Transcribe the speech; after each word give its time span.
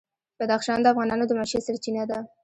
بدخشان 0.39 0.79
د 0.81 0.85
افغانانو 0.93 1.27
د 1.27 1.31
معیشت 1.37 1.61
سرچینه 1.67 2.03
ده. 2.09 2.17